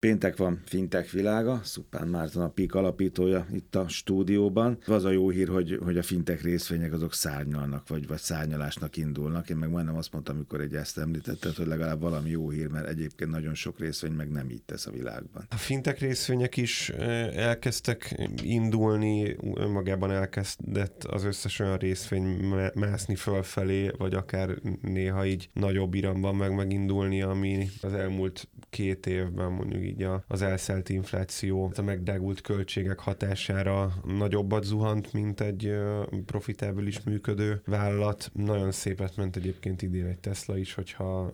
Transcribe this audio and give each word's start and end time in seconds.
Péntek 0.00 0.36
van 0.36 0.60
Fintech 0.64 1.12
világa, 1.12 1.60
Szupán 1.64 2.08
Márton 2.08 2.42
a 2.42 2.48
PIK 2.48 2.74
alapítója 2.74 3.46
itt 3.52 3.74
a 3.74 3.88
stúdióban. 3.88 4.78
Az 4.86 5.04
a 5.04 5.10
jó 5.10 5.30
hír, 5.30 5.48
hogy, 5.48 5.78
hogy 5.82 5.98
a 5.98 6.02
fintech 6.02 6.42
részvények 6.42 6.92
azok 6.92 7.14
szárnyalnak, 7.14 7.88
vagy, 7.88 8.06
vagy 8.06 8.18
szárnyalásnak 8.18 8.96
indulnak. 8.96 9.50
Én 9.50 9.56
meg 9.56 9.70
majdnem 9.70 9.96
azt 9.96 10.12
mondtam, 10.12 10.36
amikor 10.36 10.60
egy 10.60 10.74
ezt 10.74 10.98
említetted, 10.98 11.54
hogy 11.54 11.66
legalább 11.66 12.00
valami 12.00 12.30
jó 12.30 12.50
hír, 12.50 12.66
mert 12.66 12.88
egyébként 12.88 13.30
nagyon 13.30 13.54
sok 13.54 13.78
részvény 13.78 14.12
meg 14.12 14.30
nem 14.30 14.50
így 14.50 14.62
tesz 14.62 14.86
a 14.86 14.90
világban. 14.90 15.46
A 15.50 15.56
fintech 15.56 16.00
részvények 16.00 16.56
is 16.56 16.88
elkezdtek 17.34 18.30
indulni, 18.42 19.36
önmagában 19.54 20.10
elkezdett 20.10 21.04
az 21.04 21.24
összes 21.24 21.58
olyan 21.58 21.76
részvény 21.76 22.54
mászni 22.74 23.14
fölfelé, 23.14 23.90
vagy 23.98 24.14
akár 24.14 24.58
néha 24.82 25.26
így 25.26 25.50
nagyobb 25.52 25.94
iramban 25.94 26.34
meg 26.34 26.54
megindulni, 26.54 27.22
ami 27.22 27.68
az 27.80 27.92
elmúlt 27.92 28.48
két 28.70 29.06
évben 29.06 29.52
mondjuk 29.52 29.82
így 29.82 30.06
az 30.26 30.42
elszelt 30.42 30.88
infláció, 30.88 31.72
a 31.76 31.82
megdágult 31.82 32.40
költségek 32.40 32.98
hatására 32.98 33.92
nagyobbat 34.04 34.64
zuhant, 34.64 35.12
mint 35.12 35.40
egy 35.40 35.74
profitábilis 36.26 37.02
működő 37.02 37.62
vállalat. 37.66 38.30
Nagyon 38.32 38.72
szépet 38.72 39.16
ment 39.16 39.36
egyébként 39.36 39.82
idén 39.82 40.06
egy 40.06 40.18
Tesla 40.18 40.56
is, 40.56 40.74
hogyha 40.74 41.30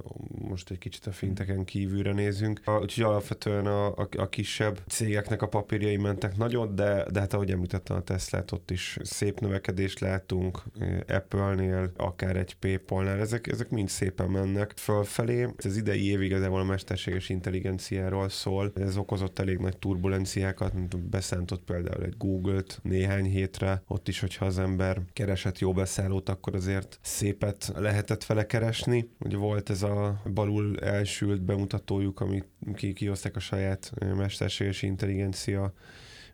most 0.48 0.70
egy 0.70 0.78
kicsit 0.78 1.06
a 1.06 1.12
finteken 1.12 1.64
kívülre 1.64 2.12
nézünk. 2.12 2.60
Úgyhogy 2.80 3.04
alapvetően 3.04 3.66
a, 3.66 3.86
a, 3.86 4.08
a 4.16 4.28
kisebb 4.28 4.80
cégeknek 4.88 5.42
a 5.42 5.48
papírjai 5.48 5.96
mentek 5.96 6.36
nagyon, 6.36 6.74
de, 6.74 7.06
de 7.12 7.20
hát 7.20 7.32
ahogy 7.32 7.50
említettem 7.50 7.96
a 7.96 8.02
Teslát, 8.02 8.52
ott 8.52 8.70
is 8.70 8.98
szép 9.02 9.40
növekedést 9.40 10.00
látunk, 10.00 10.62
Apple-nél, 11.08 11.92
akár 11.96 12.36
egy 12.36 12.54
PayPal-nál, 12.54 13.18
ezek, 13.18 13.46
ezek 13.46 13.70
mind 13.70 13.88
szépen 13.88 14.30
mennek 14.30 14.72
fölfelé. 14.76 15.48
Ez 15.56 15.76
idei 15.76 16.06
év 16.06 16.22
igazából 16.22 16.60
a 16.60 16.64
mesterséges 16.64 17.25
intelligenciáról 17.28 18.28
szól. 18.28 18.72
Ez 18.74 18.96
okozott 18.96 19.38
elég 19.38 19.58
nagy 19.58 19.76
turbulenciákat, 19.76 21.00
beszántott 21.08 21.62
például 21.62 22.04
egy 22.04 22.16
Google-t 22.16 22.80
néhány 22.82 23.24
hétre, 23.24 23.82
ott 23.86 24.08
is, 24.08 24.20
hogyha 24.20 24.44
az 24.44 24.58
ember 24.58 25.02
keresett 25.12 25.58
jó 25.58 25.72
beszállót, 25.72 26.28
akkor 26.28 26.54
azért 26.54 26.98
szépet 27.02 27.72
lehetett 27.76 28.24
vele 28.24 28.46
keresni. 28.46 29.10
Ugye 29.18 29.36
volt 29.36 29.70
ez 29.70 29.82
a 29.82 30.22
balul 30.34 30.78
elsült 30.80 31.42
bemutatójuk, 31.42 32.20
amit 32.20 32.46
ki 32.74 32.92
kihozták 32.92 33.36
a 33.36 33.40
saját 33.40 33.92
mesterséges 34.16 34.82
intelligencia 34.82 35.72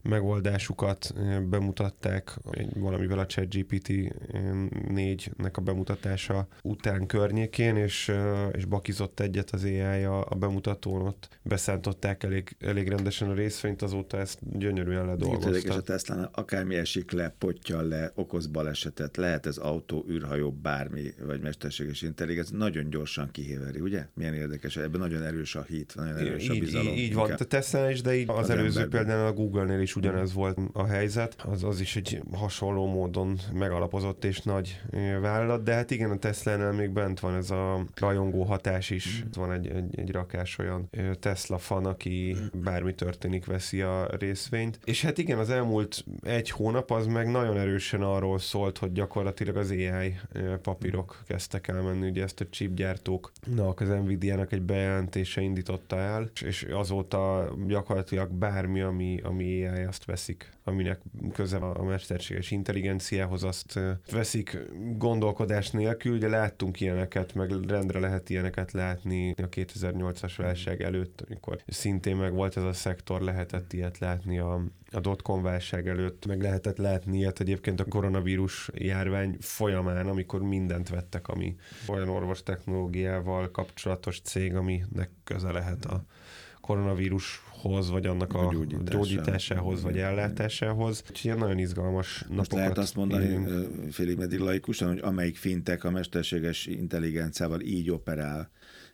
megoldásukat 0.02 1.14
bemutatták 1.48 2.38
valamivel 2.74 3.18
a 3.18 3.26
ChatGPT 3.26 3.88
4-nek 3.88 5.52
a 5.52 5.60
bemutatása 5.60 6.46
után 6.62 7.06
környékén, 7.06 7.76
és, 7.76 8.12
és 8.52 8.64
bakizott 8.64 9.20
egyet 9.20 9.50
az 9.50 9.64
AI 9.64 10.02
a, 10.02 10.26
a 10.28 10.34
bemutatón, 10.34 11.00
ott 11.06 11.38
beszántották 11.42 12.22
elég, 12.22 12.56
elég 12.60 12.88
rendesen 12.88 13.30
a 13.30 13.34
részvényt, 13.34 13.82
azóta 13.82 14.18
ezt 14.18 14.38
gyönyörűen 14.58 15.06
ledolgoztak. 15.06 15.62
És 15.62 15.68
a 15.68 15.80
tesla 15.80 16.30
akármi 16.32 16.74
esik 16.74 17.10
le, 17.10 17.34
pottyal 17.38 17.84
le, 17.84 18.12
okoz 18.14 18.46
balesetet, 18.46 19.16
lehet 19.16 19.46
ez 19.46 19.56
autó, 19.56 20.04
űrhajó, 20.10 20.52
bármi, 20.52 21.14
vagy 21.26 21.40
mesterséges 21.40 22.02
intelligencia, 22.02 22.56
nagyon 22.56 22.90
gyorsan 22.90 23.30
kihéveri, 23.30 23.80
ugye? 23.80 24.06
Milyen 24.14 24.34
érdekes, 24.34 24.76
ebben 24.76 25.00
nagyon 25.00 25.22
erős 25.22 25.54
a 25.54 25.62
hit, 25.62 25.94
nagyon 25.94 26.16
erős 26.16 26.48
a 26.48 26.54
bizalom. 26.54 26.92
Így, 26.92 26.98
így 26.98 27.14
van, 27.14 27.30
a 27.30 27.44
Tesla 27.44 27.90
is, 27.90 28.00
de 28.00 28.14
így 28.14 28.28
az, 28.28 28.38
az 28.38 28.50
előző 28.50 28.88
például 28.88 29.26
a 29.26 29.32
Google-nél 29.32 29.80
is 29.80 29.91
is 29.92 29.96
ugyanez 29.96 30.32
volt 30.32 30.58
a 30.72 30.84
helyzet, 30.84 31.36
az, 31.44 31.64
az 31.64 31.80
is 31.80 31.96
egy 31.96 32.22
hasonló 32.32 32.86
módon 32.86 33.38
megalapozott 33.52 34.24
és 34.24 34.40
nagy 34.40 34.80
vállalat, 35.20 35.62
de 35.62 35.74
hát 35.74 35.90
igen, 35.90 36.10
a 36.10 36.16
Tesla-nál 36.16 36.72
még 36.72 36.90
bent 36.90 37.20
van 37.20 37.34
ez 37.34 37.50
a 37.50 37.84
rajongó 37.94 38.42
hatás 38.42 38.90
is. 38.90 39.24
Mm. 39.24 39.28
Van 39.34 39.52
egy, 39.52 39.66
egy, 39.66 39.98
egy 39.98 40.10
rakás 40.10 40.58
olyan 40.58 40.90
Tesla 41.20 41.58
fan, 41.58 41.86
aki 41.86 42.36
bármi 42.54 42.94
történik, 42.94 43.46
veszi 43.46 43.80
a 43.80 44.08
részvényt. 44.18 44.78
És 44.84 45.02
hát 45.02 45.18
igen, 45.18 45.38
az 45.38 45.50
elmúlt 45.50 46.04
egy 46.22 46.50
hónap 46.50 46.90
az 46.90 47.06
meg 47.06 47.30
nagyon 47.30 47.58
erősen 47.58 48.02
arról 48.02 48.38
szólt, 48.38 48.78
hogy 48.78 48.92
gyakorlatilag 48.92 49.56
az 49.56 49.70
AI 49.70 50.14
papírok 50.62 51.22
kezdtek 51.26 51.68
elmenni, 51.68 52.08
ugye 52.08 52.22
ezt 52.22 52.40
a 52.40 52.46
chipgyártóknak, 52.50 53.80
az 53.80 53.88
Nvidia-nak 53.88 54.52
egy 54.52 54.62
bejelentése 54.62 55.40
indította 55.40 55.96
el, 55.96 56.30
és 56.44 56.66
azóta 56.72 57.52
gyakorlatilag 57.66 58.30
bármi, 58.30 58.80
ami, 58.80 59.20
ami 59.22 59.66
AI 59.66 59.81
azt 59.86 60.04
veszik, 60.04 60.50
aminek 60.64 61.00
köze 61.32 61.56
a 61.56 61.82
mesterséges 61.82 62.50
intelligenciához, 62.50 63.44
azt 63.44 63.80
veszik 64.10 64.58
gondolkodás 64.96 65.70
nélkül. 65.70 66.14
Ugye 66.14 66.28
láttunk 66.28 66.80
ilyeneket, 66.80 67.34
meg 67.34 67.50
rendre 67.68 67.98
lehet 67.98 68.30
ilyeneket 68.30 68.72
látni 68.72 69.30
a 69.30 69.48
2008-as 69.48 70.32
válság 70.36 70.82
előtt, 70.82 71.24
amikor 71.28 71.62
szintén 71.66 72.16
meg 72.16 72.32
volt 72.32 72.56
ez 72.56 72.62
a 72.62 72.72
szektor, 72.72 73.20
lehetett 73.20 73.72
ilyet 73.72 73.98
látni 73.98 74.38
a, 74.38 74.64
a 74.90 75.00
dotcom 75.00 75.42
válság 75.42 75.88
előtt, 75.88 76.26
meg 76.26 76.42
lehetett 76.42 76.76
látni 76.76 77.18
ilyet 77.18 77.40
egyébként 77.40 77.80
a 77.80 77.84
koronavírus 77.84 78.70
járvány 78.74 79.36
folyamán, 79.40 80.06
amikor 80.06 80.42
mindent 80.42 80.88
vettek, 80.88 81.28
ami 81.28 81.56
olyan 81.88 82.08
orvos 82.08 82.42
technológiával 82.42 83.50
kapcsolatos 83.50 84.20
cég, 84.20 84.54
aminek 84.54 85.10
köze 85.24 85.52
lehet 85.52 85.84
a 85.84 86.04
koronavírushoz, 87.62 87.90
vagy 87.90 88.06
annak 88.06 88.34
a, 88.34 88.48
a 88.48 88.90
gyógyításához, 88.90 89.82
vagy 89.82 89.98
ellátásához. 89.98 91.02
Úgyhogy 91.10 91.24
ilyen 91.24 91.38
nagyon 91.38 91.58
izgalmas 91.58 92.20
napokat. 92.20 92.36
Most 92.36 92.52
lehet 92.52 92.78
azt 92.78 92.94
mondani 92.94 93.46
félig 93.90 94.16
meddig 94.16 94.38
laikusan, 94.38 94.88
hogy 94.88 95.00
amelyik 95.02 95.36
fintek 95.36 95.84
a 95.84 95.90
mesterséges 95.90 96.66
intelligenciával 96.66 97.60
így 97.60 97.90
operál, 97.90 98.50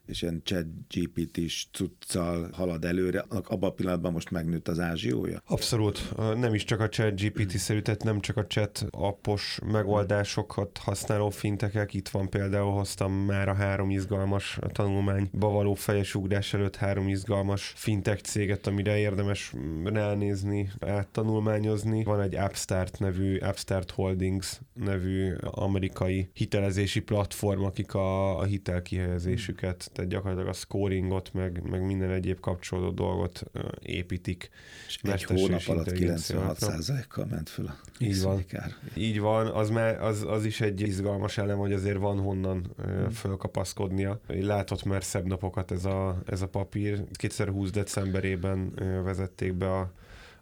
és 0.09 0.23
ilyen 0.23 0.43
chat 0.45 0.67
GPT-s 0.89 1.67
cuccal 1.73 2.49
halad 2.53 2.85
előre, 2.85 3.25
abban 3.29 3.71
a 3.71 3.73
pillanatban 3.73 4.13
most 4.13 4.31
megnőtt 4.31 4.69
az 4.69 4.81
ázsiója? 4.81 5.43
Abszolút. 5.47 6.17
Nem 6.17 6.55
is 6.55 6.65
csak 6.65 6.81
a 6.81 6.89
chat 6.89 7.21
GPT-szerű, 7.21 7.81
tehát 7.81 8.03
nem 8.05 8.21
csak 8.21 8.37
a 8.37 8.47
chat 8.47 8.87
appos 8.91 9.59
megoldásokat 9.73 10.79
használó 10.79 11.31
fintekek. 11.31 11.95
Itt 11.95 12.09
van 12.09 12.29
például, 12.29 12.73
hoztam 12.73 13.13
már 13.13 13.49
a 13.49 13.55
három 13.55 13.91
izgalmas 13.91 14.59
a 14.61 14.67
tanulmányba 14.67 15.49
való 15.49 15.75
fejes 15.75 16.15
ugrás 16.15 16.55
előtt 16.55 16.77
három 16.77 17.09
izgalmas 17.09 17.73
fintech 17.77 18.23
céget, 18.23 18.67
amire 18.67 18.99
érdemes 18.99 19.53
ránézni, 19.85 20.71
áttanulmányozni. 20.81 22.05
Van 22.05 22.21
egy 22.21 22.35
Upstart 22.35 22.99
nevű, 22.99 23.39
Upstart 23.49 23.91
Holdings 23.91 24.61
nevű 24.75 25.35
amerikai 25.41 26.31
hitelezési 26.33 27.01
platform, 27.01 27.65
akik 27.65 27.95
a, 27.95 28.39
a 28.39 28.45
hitelkihelyezésüket 28.45 29.91
tehát 29.99 30.13
gyakorlatilag 30.13 30.49
a 30.49 30.53
scoringot, 30.53 31.33
meg, 31.33 31.63
meg 31.71 31.87
minden 31.87 32.11
egyéb 32.11 32.41
kapcsolódó 32.41 32.91
dolgot 32.91 33.43
építik. 33.83 34.51
És 34.87 34.99
egy 35.03 35.25
hónap 35.25 35.61
alatt 35.67 35.91
96%-kal 35.91 37.27
ment 37.27 37.49
föl 37.49 37.67
a 37.67 37.77
Így 37.99 38.23
van. 38.23 38.45
Kár. 38.47 38.75
Így 38.95 39.21
van, 39.21 39.47
az, 39.47 39.71
már, 39.71 40.03
az, 40.03 40.25
az 40.29 40.45
is 40.45 40.61
egy 40.61 40.81
izgalmas 40.81 41.39
elem, 41.39 41.59
hogy 41.59 41.73
azért 41.73 41.99
van 41.99 42.19
honnan 42.19 42.67
hmm. 42.77 43.11
fölkapaszkodnia. 43.11 44.21
Látott 44.27 44.85
már 44.85 45.05
szebb 45.05 45.27
napokat 45.27 45.71
ez 45.71 45.85
a, 45.85 46.23
ez 46.27 46.43
a 46.43 46.49
papír. 46.49 47.05
2020 47.13 47.71
decemberében 47.71 48.73
vezették 49.05 49.55
be 49.55 49.75
a 49.75 49.93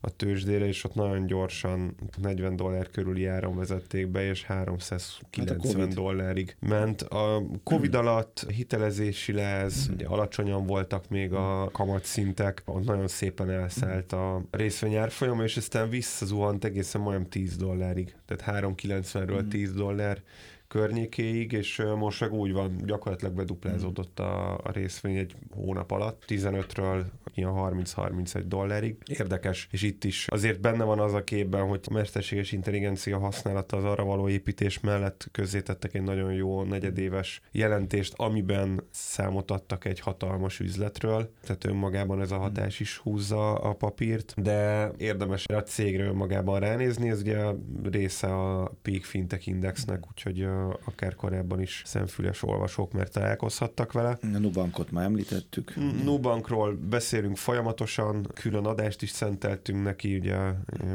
a 0.00 0.10
tőzsdére, 0.10 0.66
és 0.66 0.84
ott 0.84 0.94
nagyon 0.94 1.26
gyorsan 1.26 1.94
40 2.22 2.56
dollár 2.56 2.90
körüli 2.90 3.26
áron 3.26 3.56
vezették 3.56 4.08
be, 4.08 4.28
és 4.28 4.44
390 4.44 5.80
hát 5.80 5.94
dollárig 5.94 6.56
ment. 6.60 7.02
A 7.02 7.42
Covid 7.62 7.94
hmm. 7.94 8.06
alatt 8.06 8.46
hitelezési 8.48 9.32
láz, 9.32 9.86
hmm. 9.86 9.94
ugye 9.94 10.06
alacsonyan 10.06 10.66
voltak 10.66 11.08
még 11.08 11.32
a 11.32 11.68
kamatszintek, 11.72 12.62
ott 12.64 12.84
nagyon 12.84 13.08
szépen 13.08 13.50
elszállt 13.50 14.12
a 14.12 14.42
részvény 14.50 14.94
árfolyama, 14.94 15.42
és 15.42 15.56
aztán 15.56 15.88
visszazuhant 15.88 16.64
egészen 16.64 17.00
majdnem 17.00 17.28
10 17.28 17.56
dollárig. 17.56 18.14
Tehát 18.26 18.64
390-ről 18.64 19.48
10 19.48 19.68
hmm. 19.68 19.78
dollár 19.78 20.22
környékéig, 20.68 21.52
és 21.52 21.82
most 21.96 22.20
meg 22.20 22.32
úgy 22.32 22.52
van, 22.52 22.76
gyakorlatilag 22.84 23.34
beduplázódott 23.34 24.20
a, 24.20 24.54
a 24.54 24.70
részvény 24.72 25.16
egy 25.16 25.34
hónap 25.54 25.90
alatt, 25.90 26.24
15-ről 26.26 27.04
ilyen 27.34 27.52
30-31 27.54 28.42
dollárig. 28.46 28.96
Érdekes, 29.06 29.68
és 29.70 29.82
itt 29.82 30.04
is 30.04 30.26
azért 30.28 30.60
benne 30.60 30.84
van 30.84 30.98
az 30.98 31.14
a 31.14 31.24
képben, 31.24 31.68
hogy 31.68 31.80
a 31.84 31.92
mesterséges 31.92 32.52
intelligencia 32.52 33.18
használata 33.18 33.76
az 33.76 33.84
arra 33.84 34.04
való 34.04 34.28
építés 34.28 34.80
mellett 34.80 35.28
közzétettek 35.32 35.94
egy 35.94 36.02
nagyon 36.02 36.32
jó 36.32 36.62
negyedéves 36.62 37.40
jelentést, 37.50 38.14
amiben 38.16 38.82
számot 38.90 39.50
adtak 39.50 39.84
egy 39.84 40.00
hatalmas 40.00 40.60
üzletről, 40.60 41.32
tehát 41.42 41.64
önmagában 41.64 42.20
ez 42.20 42.30
a 42.30 42.38
hatás 42.38 42.80
is 42.80 42.96
húzza 42.96 43.54
a 43.54 43.72
papírt, 43.72 44.34
de 44.36 44.90
érdemes 44.96 45.46
a 45.46 45.62
cégre 45.62 46.04
önmagában 46.04 46.60
ránézni, 46.60 47.08
ez 47.08 47.20
ugye 47.20 47.44
része 47.90 48.26
a 48.26 48.72
Peak 48.82 49.02
Fintech 49.02 49.48
Indexnek, 49.48 50.04
úgyhogy 50.08 50.46
akár 50.84 51.14
korábban 51.14 51.60
is 51.60 51.82
szemfüles 51.86 52.42
olvasók, 52.42 52.92
mert 52.92 53.12
találkozhattak 53.12 53.92
vele. 53.92 54.18
A 54.22 54.38
Nubankot 54.38 54.90
már 54.90 55.04
említettük. 55.04 55.74
Nubankról 56.04 56.78
beszélünk 56.88 57.36
folyamatosan, 57.36 58.26
külön 58.34 58.64
adást 58.66 59.02
is 59.02 59.10
szenteltünk 59.10 59.82
neki, 59.82 60.16
ugye 60.16 60.36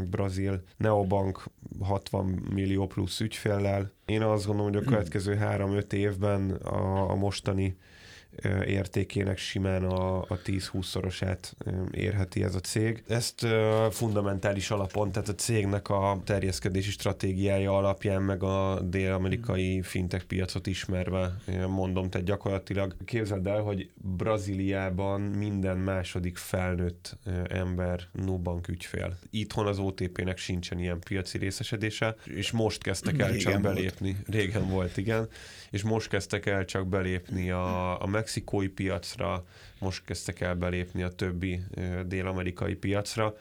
Brazil 0.10 0.63
Neobank 0.78 1.44
60 1.80 2.25
millió 2.54 2.88
plusz 2.88 3.19
ügyféllel. 3.19 3.92
Én 4.06 4.22
azt 4.22 4.46
gondolom, 4.46 4.72
hogy 4.72 4.81
a 4.81 4.86
következő 4.86 5.38
3-5 5.42 5.92
évben 5.92 6.52
a, 6.52 7.10
a 7.10 7.16
mostani 7.16 7.78
értékének 8.65 9.38
simán 9.38 9.83
a, 9.83 10.21
a 10.21 10.39
10-20-szorosát 10.45 11.53
érheti 11.91 12.43
ez 12.43 12.55
a 12.55 12.59
cég. 12.59 13.03
Ezt 13.07 13.45
fundamentális 13.89 14.71
alapon, 14.71 15.11
tehát 15.11 15.29
a 15.29 15.35
cégnek 15.35 15.89
a 15.89 16.21
terjeszkedési 16.23 16.91
stratégiája 16.91 17.77
alapján, 17.77 18.21
meg 18.21 18.43
a 18.43 18.79
dél-amerikai 18.79 19.81
fintech 19.81 20.25
piacot 20.25 20.67
ismerve 20.67 21.35
mondom, 21.67 22.09
tehát 22.09 22.27
gyakorlatilag 22.27 22.95
képzeld 23.05 23.47
el, 23.47 23.61
hogy 23.61 23.89
Brazíliában 23.95 25.21
minden 25.21 25.77
második 25.77 26.38
felnőtt 26.38 27.17
ember 27.49 27.99
Nubank 28.11 28.67
ügyfél. 28.67 29.17
Itthon 29.29 29.67
az 29.67 29.79
OTP-nek 29.79 30.38
sincsen 30.38 30.79
ilyen 30.79 30.99
piaci 30.99 31.38
részesedése, 31.38 32.15
és 32.23 32.51
most 32.51 32.83
kezdtek 32.83 33.19
el 33.19 33.31
Régen 33.31 33.51
csak 33.51 33.61
belépni. 33.61 34.11
Volt. 34.11 34.27
Régen 34.27 34.69
volt, 34.69 34.97
igen. 34.97 35.27
És 35.69 35.83
most 35.83 36.09
kezdtek 36.09 36.45
el 36.45 36.65
csak 36.65 36.88
belépni 36.88 37.51
a, 37.51 38.01
a 38.01 38.07
mexikói 38.31 38.68
piacra, 38.68 39.44
most 39.80 40.06
kezdtek 40.06 40.39
el 40.39 40.56
belépni 40.56 41.04
a 41.04 41.10
többi 41.10 41.63
dél-amerikai 42.06 42.75
piacra. 42.75 43.33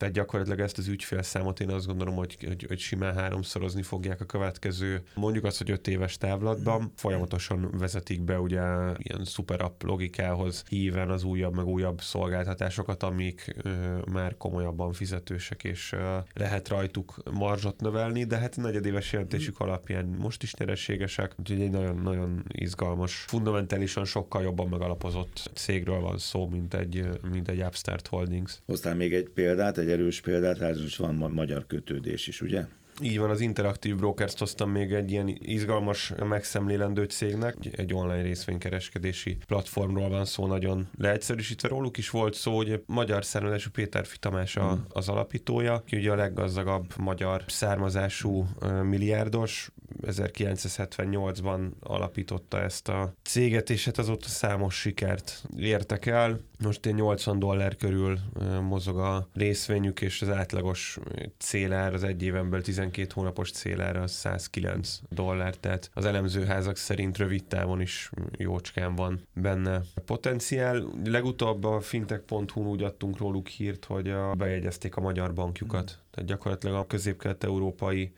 Tehát 0.00 0.14
gyakorlatilag 0.14 0.60
ezt 0.60 0.78
az 0.78 0.86
ügyfélszámot 0.86 1.60
én 1.60 1.70
azt 1.70 1.86
gondolom, 1.86 2.14
hogy, 2.14 2.36
hogy, 2.46 2.64
hogy 2.68 2.78
simán 2.78 3.14
háromszorozni 3.14 3.82
fogják 3.82 4.20
a 4.20 4.24
következő, 4.24 5.02
mondjuk 5.14 5.44
azt, 5.44 5.58
hogy 5.58 5.70
öt 5.70 5.88
éves 5.88 6.16
távlatban. 6.16 6.92
Folyamatosan 6.96 7.70
vezetik 7.78 8.22
be 8.22 8.40
ugye 8.40 8.60
ilyen 8.96 9.24
szuper 9.24 9.60
app 9.60 9.82
logikához 9.82 10.64
híven 10.68 11.10
az 11.10 11.24
újabb 11.24 11.56
meg 11.56 11.66
újabb 11.66 12.00
szolgáltatásokat, 12.00 13.02
amik 13.02 13.54
ö, 13.62 13.70
már 14.12 14.36
komolyabban 14.36 14.92
fizetősek, 14.92 15.64
és 15.64 15.92
ö, 15.92 16.16
lehet 16.34 16.68
rajtuk 16.68 17.14
marzsot 17.32 17.80
növelni, 17.80 18.24
de 18.24 18.36
hát 18.36 18.56
negyedéves 18.56 19.12
jelentésük 19.12 19.60
alapján 19.60 20.04
most 20.04 20.42
is 20.42 20.54
nyereségesek, 20.54 21.34
úgyhogy 21.38 21.60
egy 21.60 21.70
nagyon-nagyon 21.70 22.44
izgalmas, 22.48 23.14
fundamentálisan 23.14 24.04
sokkal 24.04 24.42
jobban 24.42 24.68
megalapozott 24.68 25.50
cégről 25.54 26.00
van 26.00 26.18
szó, 26.18 26.48
mint 26.48 26.74
egy, 26.74 27.08
mint 27.32 27.48
egy 27.48 27.62
Upstart 27.62 28.06
Holdings. 28.06 28.58
Hoztál 28.66 28.94
még 28.94 29.14
egy 29.14 29.28
példát, 29.28 29.78
egy 29.78 29.88
erős 29.90 30.20
példát, 30.20 30.58
hát 30.58 30.96
van 30.96 31.14
magyar 31.14 31.66
kötődés 31.66 32.26
is, 32.26 32.40
ugye? 32.40 32.64
Így 33.02 33.18
van, 33.18 33.30
az 33.30 33.40
Interaktív 33.40 33.96
Brokers 33.96 34.34
hoztam 34.38 34.70
még 34.70 34.92
egy 34.92 35.10
ilyen 35.10 35.36
izgalmas, 35.38 36.12
megszemlélendő 36.28 37.04
cégnek. 37.04 37.56
Egy 37.72 37.94
online 37.94 38.22
részvénykereskedési 38.22 39.36
platformról 39.46 40.08
van 40.08 40.24
szó, 40.24 40.46
nagyon 40.46 40.88
leegyszerűsítve. 40.98 41.68
Róluk 41.68 41.96
is 41.96 42.10
volt 42.10 42.34
szó, 42.34 42.56
hogy 42.56 42.82
magyar 42.86 43.24
származású 43.24 43.70
Péter 43.70 44.06
Tamás 44.20 44.56
a, 44.56 44.70
hmm. 44.70 44.84
az 44.88 45.08
alapítója, 45.08 45.82
ki 45.86 45.96
ugye 45.96 46.10
a 46.10 46.14
leggazdagabb 46.14 46.94
magyar 46.98 47.44
származású 47.46 48.46
milliárdos, 48.82 49.70
1978-ban 50.02 51.70
alapította 51.80 52.60
ezt 52.60 52.88
a 52.88 53.14
céget, 53.22 53.70
és 53.70 53.84
hát 53.84 53.98
azóta 53.98 54.28
számos 54.28 54.80
sikert 54.80 55.42
értek 55.56 56.06
el. 56.06 56.40
Most 56.58 56.86
én 56.86 56.94
80 56.94 57.38
dollár 57.38 57.76
körül 57.76 58.18
mozog 58.62 58.98
a 58.98 59.28
részvényük, 59.34 60.00
és 60.00 60.22
az 60.22 60.28
átlagos 60.28 60.98
célár 61.38 61.94
az 61.94 62.04
egy 62.04 62.22
éven 62.22 62.50
belül 62.50 62.64
12 62.64 63.08
hónapos 63.14 63.50
célár 63.50 63.96
az 63.96 64.12
109 64.12 65.00
dollár, 65.08 65.56
tehát 65.56 65.90
az 65.94 66.04
elemzőházak 66.04 66.76
szerint 66.76 67.18
rövid 67.18 67.44
távon 67.44 67.80
is 67.80 68.10
jócskán 68.36 68.94
van 68.94 69.20
benne 69.34 69.80
potenciál. 70.04 70.84
Legutóbb 71.04 71.64
a 71.64 71.80
fintech.hu 71.80 72.62
úgy 72.62 72.82
adtunk 72.82 73.18
róluk 73.18 73.48
hírt, 73.48 73.84
hogy 73.84 74.14
bejegyezték 74.36 74.96
a 74.96 75.00
magyar 75.00 75.34
bankjukat. 75.34 75.98
Tehát 76.10 76.28
gyakorlatilag 76.28 76.76
a 76.76 76.86
közép-kelet-európai 76.86 78.12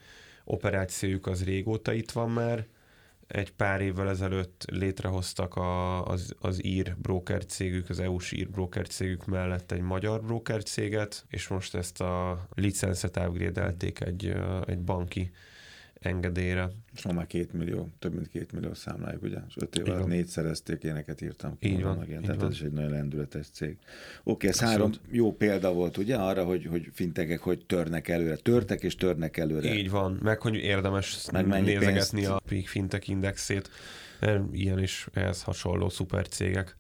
operációjuk 0.45 1.27
az 1.27 1.45
régóta 1.45 1.93
itt 1.93 2.11
van 2.11 2.31
már. 2.31 2.67
Egy 3.27 3.53
pár 3.53 3.81
évvel 3.81 4.09
ezelőtt 4.09 4.65
létrehoztak 4.71 5.55
a, 5.55 6.05
az, 6.07 6.35
az 6.41 6.65
ír 6.65 6.97
broker 6.97 7.45
cégük, 7.45 7.89
az 7.89 8.01
EU-s 8.01 8.33
ír 8.33 8.51
broker 8.51 8.89
cégük 8.89 9.27
mellett 9.27 9.73
egy 9.73 9.81
magyar 9.81 10.23
broker 10.23 10.63
céget, 10.63 11.25
és 11.29 11.49
most 11.49 11.75
ezt 11.75 12.01
a 12.01 12.47
licenszet 12.55 13.17
upgrade 13.17 13.75
egy, 13.99 14.35
egy 14.67 14.81
banki 14.81 15.31
engedélyre. 16.07 16.71
És 16.95 17.07
már 17.07 17.27
két 17.27 17.53
millió, 17.53 17.89
több 17.99 18.15
mint 18.15 18.29
két 18.29 18.53
millió 18.53 18.75
számlájuk, 18.75 19.23
ugye? 19.23 19.39
És 19.49 19.55
öt 19.57 19.77
év 19.77 19.89
alatt 19.89 20.07
négyszerezték, 20.07 20.83
éneket 20.83 21.21
írtam 21.21 21.59
ki. 21.59 21.69
Így 21.69 21.83
van, 21.83 21.97
meg 21.97 22.09
ilyen. 22.09 22.23
Tehát 22.23 22.37
van. 22.37 22.47
ez 22.47 22.55
is 22.55 22.63
egy 22.63 22.73
nagyon 22.73 22.91
lendületes 22.91 23.47
cég. 23.53 23.77
Oké, 24.23 24.49
ez 24.49 24.61
három 24.61 24.91
jó 25.11 25.33
példa 25.33 25.73
volt, 25.73 25.97
ugye, 25.97 26.17
arra, 26.17 26.45
hogy, 26.45 26.67
hogy 26.67 26.89
fintegek 26.93 27.41
hogy 27.41 27.67
törnek 27.67 28.09
előre. 28.09 28.37
Törtek 28.37 28.83
és 28.83 28.95
törnek 28.95 29.37
előre. 29.37 29.75
Így 29.75 29.91
van, 29.91 30.19
meg 30.23 30.41
hogy 30.41 30.55
érdemes 30.55 31.31
meg 31.31 31.47
nézegetni 31.47 32.21
pénzt? 32.21 32.31
a 32.31 32.41
Peak 32.49 32.67
Fintech 32.67 33.09
indexét. 33.09 33.71
Ilyen 34.53 34.79
is 34.79 35.09
ehhez 35.13 35.43
hasonló 35.43 35.89
szuper 35.89 36.29
cégek 36.29 36.77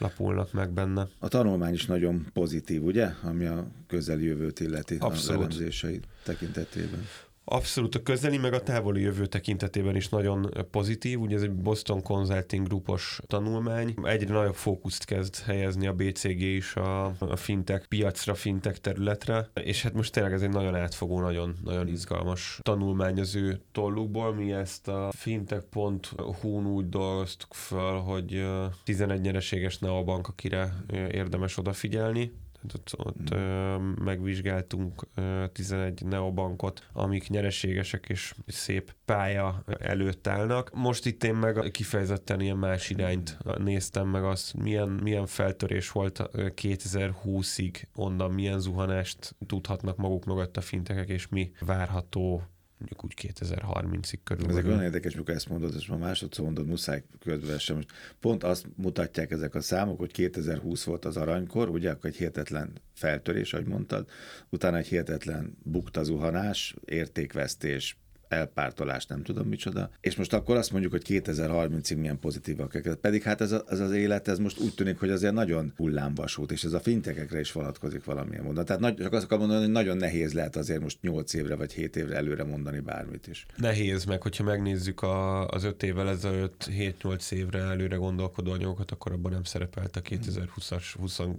lapulnak 0.00 0.52
meg 0.52 0.70
benne. 0.70 1.08
A 1.18 1.28
tanulmány 1.28 1.72
is 1.74 1.86
nagyon 1.86 2.26
pozitív, 2.32 2.84
ugye? 2.84 3.08
Ami 3.22 3.44
a 3.44 3.66
közeljövőt 3.86 4.60
illeti 4.60 4.96
Abszolút. 4.98 5.46
az 5.46 5.56
elemzései 5.56 6.00
tekintetében. 6.22 7.06
Abszolút 7.52 7.94
a 7.94 8.02
közeli, 8.02 8.36
meg 8.36 8.52
a 8.52 8.62
távoli 8.62 9.00
jövő 9.00 9.26
tekintetében 9.26 9.96
is 9.96 10.08
nagyon 10.08 10.50
pozitív. 10.70 11.20
Ugye 11.20 11.36
ez 11.36 11.42
egy 11.42 11.52
Boston 11.52 12.02
Consulting 12.02 12.66
grupos 12.66 13.20
tanulmány. 13.26 13.94
Egyre 14.02 14.34
nagyobb 14.34 14.54
fókuszt 14.54 15.04
kezd 15.04 15.36
helyezni 15.36 15.86
a 15.86 15.92
BCG 15.92 16.40
is 16.40 16.74
a, 16.74 17.04
a 17.04 17.36
fintech 17.36 17.88
piacra, 17.88 18.34
fintech 18.34 18.78
területre, 18.78 19.48
és 19.62 19.82
hát 19.82 19.92
most 19.92 20.12
tényleg 20.12 20.32
ez 20.32 20.42
egy 20.42 20.50
nagyon 20.50 20.74
átfogó, 20.74 21.20
nagyon, 21.20 21.56
nagyon 21.64 21.88
izgalmas 21.88 22.58
tanulmány 22.62 23.20
az 23.20 23.34
ő 23.34 23.60
tollukból. 23.72 24.34
Mi 24.34 24.52
ezt 24.52 24.88
a 24.88 25.10
fintech.hu-n 25.16 26.66
úgy 26.66 26.88
dolgoztuk 26.88 27.54
fel, 27.54 27.94
hogy 27.94 28.46
11 28.84 29.20
nyereséges 29.20 29.78
neobank, 29.78 30.28
akire 30.28 30.74
érdemes 31.10 31.58
odafigyelni 31.58 32.32
ott, 32.74 32.92
ott 32.96 33.34
mm. 33.34 33.92
megvizsgáltunk 34.04 35.06
11 35.52 36.04
neobankot, 36.04 36.86
amik 36.92 37.28
nyereségesek 37.28 38.08
és 38.08 38.34
szép 38.46 38.94
pálya 39.04 39.64
előtt 39.78 40.26
állnak. 40.26 40.70
Most 40.74 41.06
itt 41.06 41.24
én 41.24 41.34
meg 41.34 41.70
kifejezetten 41.70 42.40
ilyen 42.40 42.56
más 42.56 42.90
irányt 42.90 43.38
néztem 43.58 44.08
meg 44.08 44.24
azt, 44.24 44.54
milyen, 44.54 44.88
milyen 44.88 45.26
feltörés 45.26 45.90
volt 45.90 46.22
2020-ig, 46.32 47.82
onnan 47.94 48.30
milyen 48.30 48.60
zuhanást 48.60 49.36
tudhatnak 49.46 49.96
maguk 49.96 50.24
mögött 50.24 50.56
a 50.56 50.60
fintekek, 50.60 51.08
és 51.08 51.28
mi 51.28 51.52
várható 51.60 52.42
mondjuk 52.80 53.04
úgy 53.04 53.32
2030-ig 53.34 54.18
körül. 54.24 54.48
Ezek 54.48 54.66
olyan 54.66 54.82
érdekes, 54.82 55.14
mikor 55.14 55.34
ezt 55.34 55.48
mondod, 55.48 55.74
és 55.76 55.86
ma 55.86 55.96
másodszor 55.96 56.44
mondod, 56.44 56.66
muszáj 56.66 57.02
közbevessem. 57.18 57.84
Pont 58.20 58.44
azt 58.44 58.66
mutatják 58.76 59.30
ezek 59.30 59.54
a 59.54 59.60
számok, 59.60 59.98
hogy 59.98 60.12
2020 60.12 60.84
volt 60.84 61.04
az 61.04 61.16
aranykor, 61.16 61.68
ugye, 61.68 61.90
akkor 61.90 62.10
egy 62.10 62.16
hihetetlen 62.16 62.72
feltörés, 62.94 63.52
ahogy 63.52 63.66
mondtad, 63.66 64.08
utána 64.48 64.76
egy 64.76 64.86
hihetetlen 64.86 65.56
buktazuhanás, 65.62 66.74
értékvesztés, 66.84 67.98
elpártolás, 68.30 69.06
nem 69.06 69.22
tudom 69.22 69.48
micsoda. 69.48 69.90
És 70.00 70.16
most 70.16 70.32
akkor 70.32 70.56
azt 70.56 70.70
mondjuk, 70.70 70.92
hogy 70.92 71.02
2030-ig 71.08 71.98
milyen 71.98 72.18
pozitívak. 72.18 72.98
Pedig 73.00 73.22
hát 73.22 73.40
ez, 73.40 73.52
a, 73.52 73.64
ez 73.68 73.80
az 73.80 73.92
élet, 73.92 74.28
ez 74.28 74.38
most 74.38 74.58
úgy 74.60 74.74
tűnik, 74.74 74.98
hogy 74.98 75.10
azért 75.10 75.32
nagyon 75.32 75.72
hullámvasút, 75.76 76.52
és 76.52 76.64
ez 76.64 76.72
a 76.72 76.80
fintekekre 76.80 77.40
is 77.40 77.52
vonatkozik 77.52 78.04
valamilyen 78.04 78.44
módon. 78.44 78.64
Tehát 78.64 78.82
nagy, 78.82 78.94
csak 78.96 79.12
azt 79.12 79.24
akarom 79.24 79.46
mondani, 79.46 79.64
hogy 79.64 79.72
nagyon 79.72 79.96
nehéz 79.96 80.32
lehet 80.32 80.56
azért 80.56 80.80
most 80.80 80.98
8 81.00 81.34
évre 81.34 81.54
vagy 81.54 81.72
7 81.72 81.96
évre 81.96 82.16
előre 82.16 82.44
mondani 82.44 82.80
bármit 82.80 83.26
is. 83.26 83.46
Nehéz, 83.56 84.04
meg 84.04 84.22
hogyha 84.22 84.44
megnézzük 84.44 85.02
a, 85.02 85.46
az 85.48 85.64
5 85.64 85.82
évvel 85.82 86.08
ezelőtt 86.08 86.68
7-8 87.02 87.32
évre 87.32 87.58
előre 87.58 87.96
gondolkodó 87.96 88.50
anyagokat, 88.50 88.90
akkor 88.90 89.12
abban 89.12 89.32
nem 89.32 89.44
szerepelt 89.44 89.96
a 89.96 90.00
2020-as, 90.00 90.84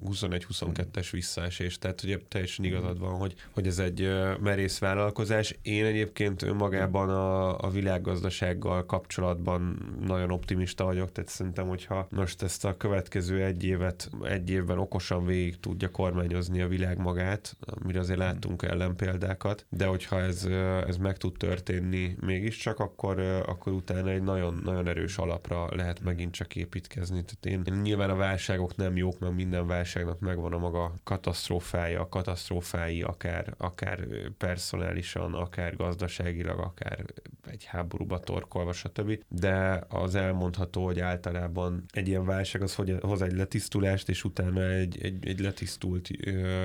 21-22-es 0.06 1.08
visszaesés. 1.12 1.78
Tehát 1.78 2.04
ugye 2.04 2.20
teljesen 2.28 2.66
igazad 2.66 3.00
van, 3.00 3.14
hogy, 3.14 3.36
hogy 3.52 3.68
ez 3.68 3.80
egy 3.80 4.10
merész 4.42 4.80
vállalkozás. 4.80 5.56
Én 5.62 5.86
egyébként 5.86 6.42
önmagában 6.42 6.81
önmagában 6.82 7.10
a, 7.10 7.58
a 7.60 7.70
világgazdasággal 7.70 8.86
kapcsolatban 8.86 9.78
nagyon 10.06 10.32
optimista 10.32 10.84
vagyok, 10.84 11.12
tehát 11.12 11.30
szerintem, 11.30 11.68
hogyha 11.68 12.08
most 12.10 12.42
ezt 12.42 12.66
a 12.66 12.78
következő 12.78 13.44
egy 13.44 13.64
évet, 13.64 14.10
egy 14.24 14.50
évben 14.50 14.78
okosan 14.78 15.26
végig 15.26 15.60
tudja 15.60 15.92
kormányozni 15.92 16.62
a 16.62 16.68
világ 16.68 16.98
magát, 16.98 17.58
amire 17.82 18.00
azért 18.00 18.20
láttunk 18.20 18.64
ellenpéldákat, 18.64 19.66
de 19.70 19.86
hogyha 19.86 20.20
ez, 20.20 20.46
ez 20.88 20.98
meg 20.98 21.18
tud 21.18 21.38
történni 21.38 22.16
mégiscsak, 22.20 22.80
akkor, 22.80 23.20
akkor 23.46 23.74
utána 23.74 24.10
egy 24.10 24.24
nagyon, 24.24 24.62
nagyon 24.64 24.88
erős 24.88 25.18
alapra 25.18 25.76
lehet 25.76 26.04
megint 26.04 26.34
csak 26.34 26.56
építkezni. 26.56 27.24
Tehát 27.24 27.46
én, 27.46 27.74
én 27.74 27.82
nyilván 27.82 28.10
a 28.10 28.16
válságok 28.16 28.76
nem 28.76 28.98
jók, 28.98 29.20
mert 29.20 29.34
minden 29.34 29.68
válságnak 29.68 30.20
megvan 30.20 30.54
a 30.54 30.58
maga 30.58 30.94
katasztrófája, 31.04 32.08
katasztrófái 32.10 33.02
akár, 33.02 33.54
akár 33.58 34.08
personálisan, 34.38 35.34
akár 35.34 35.76
gazdaságilag, 35.76 36.71
akár 36.72 37.06
egy 37.50 37.64
háborúba 37.64 38.20
torkolva, 38.20 38.74
stb. 38.74 39.24
De 39.28 39.84
az 39.90 40.16
elmondható, 40.16 40.86
hogy 40.86 41.00
általában 41.00 41.84
egy 41.92 42.08
ilyen 42.08 42.26
válság 42.26 42.62
az 42.62 42.76
hoz 43.02 43.22
egy 43.22 43.34
letisztulást, 43.34 44.10
és 44.10 44.24
utána 44.24 44.70
egy, 44.70 44.98
egy, 45.02 45.28
egy 45.28 45.40
letisztult 45.40 46.10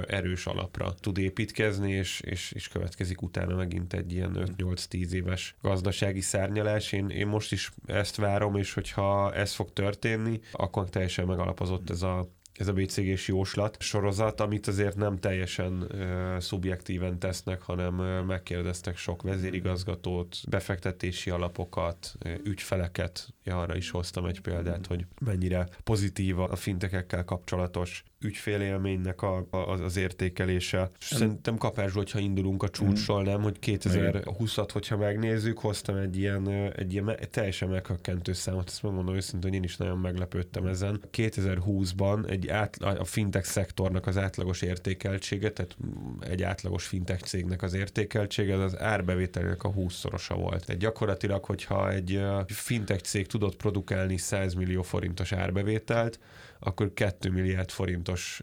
erős 0.07 0.47
alapra 0.47 0.95
tud 0.95 1.19
építkezni, 1.19 1.91
és, 1.91 2.21
és, 2.21 2.53
és 2.53 2.69
következik 2.69 3.23
utána 3.23 3.55
megint 3.55 3.93
egy 3.93 4.13
ilyen 4.13 4.55
5-8-10 4.59 5.11
éves 5.11 5.57
gazdasági 5.63 6.21
szárnyalás. 6.21 6.93
Én, 6.93 7.09
én 7.09 7.27
most 7.27 7.53
is 7.53 7.73
ezt 7.87 8.17
várom, 8.17 8.57
és 8.57 8.75
hogyha 8.75 9.35
ez 9.35 9.53
fog 9.53 9.73
történni, 9.73 10.41
akkor 10.53 10.89
teljesen 10.89 11.27
megalapozott 11.27 11.91
ez 11.91 12.03
a 12.03 12.29
ez 12.59 12.69
a 12.69 12.73
BCG-s 12.73 13.29
jóslat 13.29 13.77
sorozat, 13.81 14.41
amit 14.41 14.67
azért 14.67 14.97
nem 14.97 15.19
teljesen 15.19 15.83
uh, 15.83 16.39
szubjektíven 16.39 17.19
tesznek, 17.19 17.63
hanem 17.63 17.99
uh, 17.99 18.25
megkérdeztek 18.25 18.97
sok 18.97 19.23
vezérigazgatót, 19.23 20.37
befektetési 20.49 21.31
alapokat, 21.31 22.15
uh, 22.25 22.35
ügyfeleket. 22.45 23.35
Ja, 23.45 23.61
arra 23.61 23.77
is 23.77 23.91
hoztam 23.91 24.27
egy 24.27 24.41
példát, 24.41 24.87
hogy 24.87 25.07
mennyire 25.21 25.69
pozitív 25.85 26.39
a 26.39 26.57
fintekekkel 26.57 27.25
kapcsolatos 27.25 28.05
ügyfélélménynek 28.21 29.23
a, 29.23 29.47
a, 29.51 29.57
az 29.57 29.97
értékelése. 29.97 30.91
Szerintem 30.99 31.57
kapás, 31.57 31.93
hogyha 31.93 32.19
indulunk 32.19 32.63
a 32.63 32.69
csúcsról, 32.69 33.23
nem, 33.23 33.43
hogy 33.43 33.57
2020-at, 33.63 34.69
hogyha 34.73 34.97
megnézzük, 34.97 35.59
hoztam 35.59 35.97
egy 35.97 36.19
ilyen, 36.19 36.49
egy 36.73 36.93
ilyen 36.93 37.17
teljesen 37.31 37.69
meghökkentő 37.69 38.33
számot, 38.33 38.69
ezt 38.69 38.83
megmondom 38.83 39.15
őszintén, 39.15 39.51
hogy 39.51 39.59
én 39.59 39.65
is 39.65 39.77
nagyon 39.77 39.99
meglepődtem 39.99 40.67
ezen. 40.67 41.01
2020-ban 41.13 42.31
egy 42.31 42.49
át, 42.49 42.77
a 42.77 43.05
fintech 43.05 43.47
szektornak 43.47 44.07
az 44.07 44.17
átlagos 44.17 44.63
értékeltsége, 44.63 45.51
tehát 45.51 45.77
egy 46.21 46.43
átlagos 46.43 46.87
fintech 46.87 47.23
cégnek 47.23 47.63
az 47.63 47.75
értékeltsége, 47.75 48.63
az 48.63 48.79
árbevételének 48.79 49.63
a 49.63 49.73
20-szorosa 49.73 50.35
volt. 50.37 50.67
Tehát 50.67 50.81
gyakorlatilag, 50.81 51.45
hogyha 51.45 51.91
egy 51.91 52.21
fintech 52.47 53.03
cég 53.03 53.27
tudott 53.27 53.57
produkálni 53.57 54.17
100 54.17 54.55
millió 54.55 54.83
forintos 54.83 55.33
árbevételt, 55.33 56.19
akkor 56.59 56.93
2 56.93 57.31
milliárd 57.31 57.71
forintos 57.71 58.43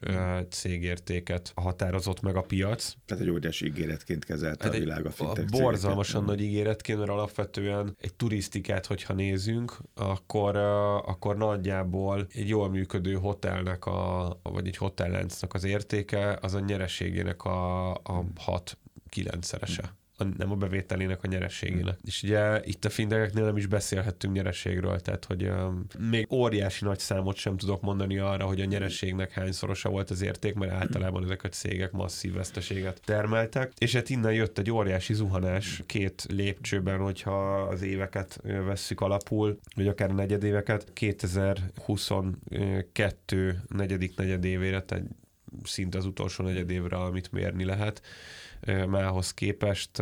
cégértéket 0.50 1.52
határozott 1.56 2.22
meg 2.22 2.36
a 2.36 2.42
piac. 2.42 2.94
Tehát 3.06 3.24
egy 3.24 3.30
óriási 3.30 3.66
ígéretként 3.66 4.26
kezelte 4.26 4.64
hát 4.64 4.76
a 4.76 4.80
világ 4.80 5.06
a 5.06 5.10
fintech 5.10 5.52
Borzalmasan 5.52 6.24
nagy 6.24 6.42
ígéretként, 6.42 7.00
mert 7.00 7.12
alapvetően 7.12 7.96
egy 8.00 8.14
turisztikát, 8.14 8.86
hogyha 8.86 9.14
nézünk, 9.14 9.78
akkor, 9.94 10.56
akkor 11.06 11.38
nagyjából 11.38 12.28
egy 12.34 12.48
jól 12.48 12.70
működő 12.70 13.14
hotelnek, 13.14 13.86
a, 13.86 14.40
vagy 14.44 14.68
egy 14.68 14.78
hotelláncnak 14.78 15.54
az 15.54 15.64
értéke, 15.64 16.38
az 16.42 16.54
a 16.54 16.60
nyereségének 16.60 17.44
a, 17.44 17.92
a 17.92 18.24
6-9-szerese 19.12 19.84
a, 20.18 20.24
nem 20.38 20.52
a 20.52 20.56
bevételének, 20.56 21.24
a 21.24 21.28
nyerességének. 21.28 21.96
Mm. 21.96 22.06
És 22.06 22.24
ugye 22.24 22.62
itt 22.64 22.86
a 22.86 22.90
findegeknél 22.90 23.44
nem 23.44 23.58
is 23.58 23.66
beszélhettünk 23.66 24.34
nyerességről, 24.34 25.00
tehát 25.00 25.26
hogy 25.26 25.44
um, 25.44 25.86
még 26.00 26.32
óriási 26.32 26.86
nagy 26.86 27.00
számot 27.00 27.36
sem 27.36 27.58
tudok 27.58 27.82
mondani 27.82 28.18
arra, 28.18 28.46
hogy 28.46 28.62
a 28.62 28.66
nyerességnek 28.66 29.32
hányszorosa 29.32 29.90
volt 29.90 30.10
az 30.10 30.22
érték, 30.22 30.54
mert 30.54 30.72
általában 30.72 31.24
ezek 31.24 31.44
a 31.44 31.50
cégek 31.50 31.92
masszív 31.92 32.34
veszteséget 32.34 33.02
termeltek, 33.06 33.72
és 33.78 33.94
hát 33.94 34.10
innen 34.10 34.34
jött 34.34 34.58
egy 34.58 34.72
óriási 34.72 35.14
zuhanás 35.14 35.82
két 35.86 36.26
lépcsőben, 36.30 37.00
hogyha 37.00 37.62
az 37.62 37.82
éveket 37.82 38.40
vesszük 38.44 39.02
alapul, 39.02 39.60
vagy 39.76 39.88
akár 39.88 40.10
a 40.10 40.14
negyedéveket, 40.14 40.94
2022 40.94 43.62
negyedik 43.68 44.18
negyedévére, 44.18 44.82
tehát 44.82 45.06
szinte 45.64 45.98
az 45.98 46.06
utolsó 46.06 46.44
negyedévre, 46.44 46.96
amit 46.96 47.32
mérni 47.32 47.66
lehet, 47.66 48.02
mához 48.88 49.34
képest 49.34 50.00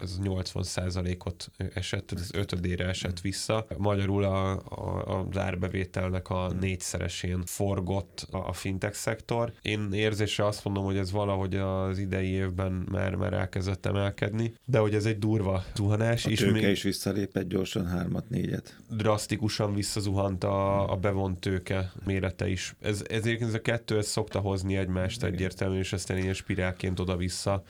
az 0.00 0.20
80%-ot 0.22 1.50
esett, 1.74 2.10
az 2.10 2.30
ötödére 2.34 2.86
esett 2.86 3.20
vissza. 3.20 3.66
Magyarul 3.76 4.24
a, 4.24 4.50
a, 4.52 5.26
az 5.28 5.38
árbevételnek 5.38 6.28
a 6.28 6.52
négyszeresén 6.60 7.42
forgott 7.44 8.26
a 8.30 8.52
fintech 8.52 8.94
szektor. 8.94 9.52
Én 9.62 9.92
érzésre 9.92 10.46
azt 10.46 10.64
mondom, 10.64 10.84
hogy 10.84 10.96
ez 10.96 11.10
valahogy 11.10 11.56
az 11.56 11.98
idei 11.98 12.28
évben 12.28 12.86
már, 12.90 13.14
már 13.14 13.32
elkezdett 13.32 13.86
emelkedni, 13.86 14.54
de 14.64 14.78
hogy 14.78 14.94
ez 14.94 15.04
egy 15.04 15.18
durva 15.18 15.64
zuhanás. 15.74 16.24
A 16.24 16.28
tőke 16.28 16.50
még 16.50 16.68
is 16.68 16.82
visszalépett 16.82 17.48
gyorsan 17.48 17.86
hármat, 17.86 18.28
négyet. 18.30 18.76
Drasztikusan 18.90 19.74
visszazuhant 19.74 20.44
a, 20.44 20.90
a 20.92 20.96
bevont 20.96 21.40
tőke 21.40 21.92
mérete 22.04 22.48
is. 22.48 22.74
Ez, 22.80 23.02
ezért 23.08 23.42
ez 23.42 23.54
a 23.54 23.60
kettő 23.60 23.96
ez 23.98 24.06
szokta 24.06 24.38
hozni 24.38 24.76
egymást 24.76 25.22
egyértelműen, 25.22 25.80
és 25.80 25.92
aztán 25.92 26.18
ilyen 26.18 26.34
spirálként 26.34 27.00
oda-vissza 27.00 27.62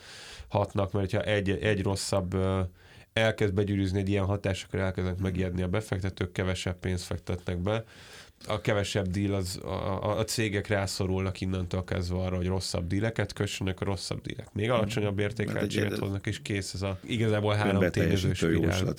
hatnak, 0.47 0.91
mert 0.91 1.11
ha 1.11 1.21
egy, 1.21 1.49
egy 1.49 1.81
rosszabb 1.81 2.35
elkezd 3.13 3.53
begyűrűzni 3.53 3.99
egy 3.99 4.09
ilyen 4.09 4.25
hatás, 4.25 4.67
elkezdenek 4.71 5.19
megijedni 5.19 5.61
a 5.61 5.67
befektetők, 5.67 6.31
kevesebb 6.31 6.79
pénzt 6.79 7.03
fektetnek 7.03 7.57
be 7.57 7.83
a 8.47 8.61
kevesebb 8.61 9.07
díl, 9.07 9.33
az, 9.33 9.59
a, 9.63 10.17
a, 10.17 10.23
cégek 10.23 10.67
rászorulnak 10.67 11.41
innentől 11.41 11.83
kezdve 11.83 12.17
arra, 12.17 12.35
hogy 12.35 12.47
rosszabb 12.47 12.87
díleket 12.87 13.33
kössenek, 13.33 13.81
a 13.81 13.85
rosszabb 13.85 14.21
dílek 14.21 14.53
még 14.53 14.69
alacsonyabb 14.69 15.13
hmm. 15.13 15.19
értékeltséget 15.19 15.97
hoznak, 15.97 16.27
és 16.27 16.41
kész 16.41 16.73
ez 16.73 16.81
a 16.81 16.99
igazából 17.03 17.53
három 17.53 17.91
tényező 17.91 18.33
spirál. 18.33 18.95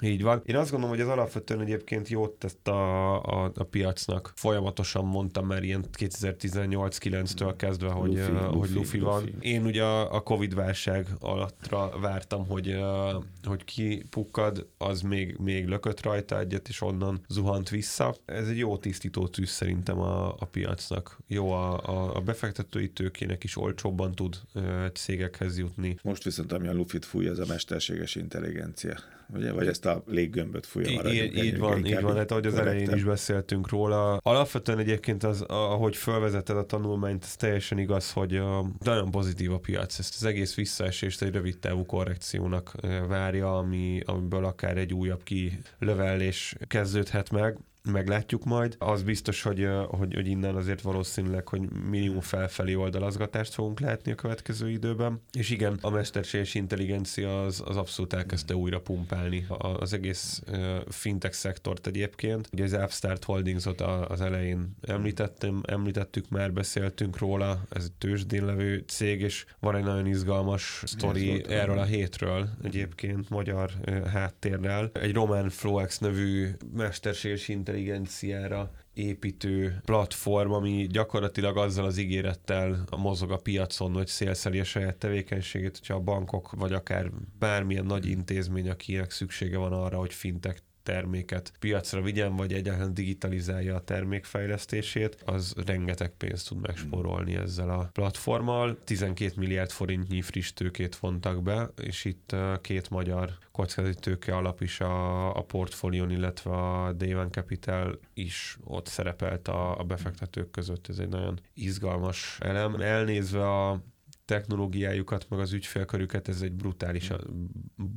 Így 0.00 0.22
van. 0.22 0.42
Én 0.44 0.56
azt 0.56 0.70
gondolom, 0.70 0.96
hogy 0.96 1.04
ez 1.04 1.10
alapvetően 1.12 1.60
egyébként 1.60 2.08
jót 2.08 2.32
tett 2.32 2.68
a, 2.68 3.22
a, 3.22 3.52
a 3.54 3.64
piacnak. 3.64 4.32
Folyamatosan 4.34 5.04
mondtam 5.04 5.46
már 5.46 5.62
ilyen 5.62 5.84
2018-9-től 5.98 7.54
kezdve, 7.56 7.88
hogy 7.88 8.12
Luffy, 8.12 8.30
uh, 8.30 8.38
hogy 8.38 8.70
Luffy 8.70 8.98
van. 8.98 9.20
Luffy. 9.20 9.34
Én 9.40 9.64
ugye 9.64 9.82
a, 9.82 10.14
a 10.14 10.20
Covid 10.20 10.54
válság 10.54 11.06
alattra 11.20 11.92
vártam, 12.00 12.46
hogy, 12.46 12.68
uh, 12.68 13.24
hogy 13.42 13.64
ki 13.64 14.04
pukkad, 14.10 14.66
az 14.78 15.00
még, 15.00 15.36
még 15.38 15.66
lökött 15.66 16.02
rajta 16.02 16.38
egyet, 16.38 16.68
és 16.68 16.80
onnan 16.80 17.20
zuhant 17.28 17.68
vissza. 17.68 18.14
Ez 18.24 18.48
egy 18.48 18.58
jó 18.58 18.78
tisztító 18.80 19.28
tűz 19.28 19.50
szerintem 19.50 19.98
a, 19.98 20.34
a 20.38 20.44
piacnak. 20.44 21.18
Jó, 21.26 21.52
a, 21.52 21.86
a, 21.86 22.16
a 22.16 22.20
befektetői 22.20 22.90
tőkének 22.90 23.44
is 23.44 23.56
olcsóbban 23.56 24.12
tud 24.12 24.40
ö, 24.54 24.86
cégekhez 24.94 25.58
jutni. 25.58 25.96
Most 26.02 26.24
viszont 26.24 26.52
ami 26.52 26.68
a 26.68 26.72
lufit 26.72 27.04
fúj, 27.04 27.28
az 27.28 27.38
a 27.38 27.46
mesterséges 27.46 28.14
intelligencia 28.14 28.98
ugye? 29.34 29.52
vagy 29.52 29.66
ezt 29.66 29.86
a 29.86 30.02
léggömböt 30.06 30.66
fújja. 30.66 31.10
Így, 31.10 31.36
így 31.36 31.58
van, 31.58 31.86
így 31.86 32.00
van, 32.00 32.16
hát 32.16 32.30
ahogy 32.30 32.46
az 32.46 32.54
elején 32.54 32.94
is 32.94 33.04
beszéltünk 33.04 33.68
róla. 33.68 34.16
Alapvetően 34.16 34.78
egyébként 34.78 35.24
az, 35.24 35.40
ahogy 35.40 35.96
felvezetted 35.96 36.56
a 36.56 36.66
tanulmányt, 36.66 37.24
ez 37.24 37.36
teljesen 37.36 37.78
igaz, 37.78 38.12
hogy 38.12 38.36
a, 38.36 38.66
nagyon 38.78 39.10
pozitív 39.10 39.52
a 39.52 39.58
piac. 39.58 39.98
Ezt 39.98 40.14
az 40.16 40.24
egész 40.24 40.54
visszaesést 40.54 41.22
egy 41.22 41.32
rövid 41.32 41.58
távú 41.58 41.86
korrekciónak 41.86 42.72
várja, 43.08 43.58
ami, 43.58 44.00
amiből 44.04 44.44
akár 44.44 44.76
egy 44.76 44.94
újabb 44.94 45.22
kilövellés 45.22 46.56
kezdődhet 46.66 47.30
meg 47.30 47.58
meglátjuk 47.84 48.44
majd. 48.44 48.74
Az 48.78 49.02
biztos, 49.02 49.42
hogy, 49.42 49.68
hogy, 49.88 50.14
hogy 50.14 50.26
innen 50.26 50.56
azért 50.56 50.80
valószínűleg, 50.80 51.48
hogy 51.48 51.60
minimum 51.90 52.20
felfelé 52.20 52.74
oldalazgatást 52.74 53.54
fogunk 53.54 53.80
látni 53.80 54.12
a 54.12 54.14
következő 54.14 54.70
időben. 54.70 55.20
És 55.32 55.50
igen, 55.50 55.78
a 55.80 55.90
mesterséges 55.90 56.54
intelligencia 56.54 57.44
az, 57.44 57.62
az 57.66 57.76
abszolút 57.76 58.12
elkezdte 58.12 58.54
újra 58.54 58.80
pumpálni 58.80 59.46
az 59.58 59.92
egész 59.92 60.42
fintech 60.88 61.34
szektort 61.34 61.86
egyébként. 61.86 62.48
Ugye 62.52 62.64
az 62.64 62.72
Upstart 62.72 63.24
Holdingsot 63.24 63.80
az 63.80 64.20
elején 64.20 64.76
említettem, 64.80 65.60
említettük 65.66 66.28
már, 66.28 66.52
beszéltünk 66.52 67.18
róla, 67.18 67.62
ez 67.70 67.84
egy 67.84 67.92
tőzsdén 67.92 68.44
levő 68.44 68.84
cég, 68.86 69.20
és 69.20 69.44
van 69.60 69.76
egy 69.76 69.84
nagyon 69.84 70.06
izgalmas 70.06 70.82
sztori 70.86 71.44
erről 71.48 71.78
a 71.78 71.84
hétről 71.84 72.48
egyébként 72.62 73.30
magyar 73.30 73.70
háttérrel. 74.12 74.90
Egy 74.92 75.12
román 75.12 75.48
Floex 75.48 75.98
nevű 75.98 76.48
mesterséges 76.76 77.48
intelligencia 77.48 77.69
intelligenciára 77.70 78.70
építő 78.94 79.80
platform, 79.84 80.52
ami 80.52 80.86
gyakorlatilag 80.90 81.56
azzal 81.56 81.84
az 81.84 81.96
ígérettel 81.96 82.84
mozog 82.96 83.30
a 83.30 83.36
piacon, 83.36 83.92
hogy 83.92 84.06
szélszeli 84.06 84.58
a 84.58 84.64
saját 84.64 84.96
tevékenységét, 84.96 85.78
hogyha 85.78 85.94
a 85.94 86.00
bankok, 86.00 86.50
vagy 86.50 86.72
akár 86.72 87.10
bármilyen 87.38 87.84
nagy 87.84 88.06
intézmény, 88.06 88.68
akinek 88.68 89.10
szüksége 89.10 89.58
van 89.58 89.72
arra, 89.72 89.98
hogy 89.98 90.12
fintek 90.12 90.62
terméket 90.90 91.52
piacra 91.58 92.02
vigyen, 92.02 92.36
vagy 92.36 92.52
egyáltalán 92.52 92.94
digitalizálja 92.94 93.74
a 93.74 93.80
termékfejlesztését, 93.80 95.22
az 95.24 95.54
rengeteg 95.66 96.10
pénzt 96.16 96.48
tud 96.48 96.60
megspórolni 96.60 97.34
ezzel 97.34 97.70
a 97.70 97.90
platformmal. 97.92 98.78
12 98.84 99.32
milliárd 99.36 99.70
forintnyi 99.70 100.22
friss 100.22 100.52
tőkét 100.52 100.96
vontak 100.96 101.42
be, 101.42 101.70
és 101.82 102.04
itt 102.04 102.36
két 102.60 102.90
magyar 102.90 103.38
kockázati 103.52 104.30
alap 104.30 104.60
is 104.60 104.80
a, 104.80 105.36
a 105.36 105.42
portfólión, 105.42 106.10
illetve 106.10 106.50
a 106.50 106.92
Day 106.92 107.16
Capital 107.30 107.98
is 108.14 108.58
ott 108.64 108.86
szerepelt 108.86 109.48
a, 109.48 109.78
a 109.78 109.82
befektetők 109.82 110.50
között. 110.50 110.88
Ez 110.88 110.98
egy 110.98 111.08
nagyon 111.08 111.40
izgalmas 111.54 112.38
elem. 112.40 112.74
Elnézve 112.80 113.50
a 113.50 113.82
technológiájukat, 114.30 115.26
meg 115.28 115.38
az 115.38 115.52
ügyfélkörüket, 115.52 116.28
ez 116.28 116.40
egy 116.40 116.52
brutális, 116.52 117.10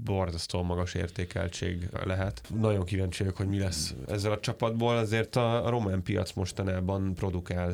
borzasztó 0.03 0.63
magas 0.63 0.93
értékeltség 0.93 1.89
lehet. 2.05 2.41
Nagyon 2.59 2.85
kíváncsi 2.85 3.23
hogy 3.35 3.47
mi 3.47 3.59
lesz 3.59 3.95
ezzel 4.07 4.31
a 4.31 4.39
csapatból, 4.39 4.97
azért 4.97 5.35
a 5.35 5.69
román 5.69 6.03
piac 6.03 6.33
mostanában 6.33 7.13
produkál 7.13 7.73